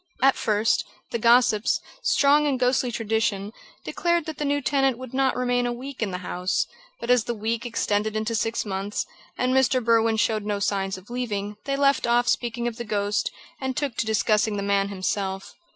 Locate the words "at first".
0.23-0.83